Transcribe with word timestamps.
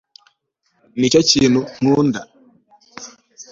nicyo 0.97 1.21
kintu 1.29 1.59
nkunda 1.79 2.21